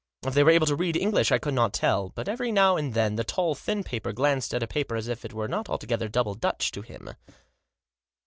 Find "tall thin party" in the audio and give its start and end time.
3.23-4.11